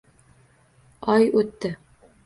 [1.15, 1.75] Oy o’tdi.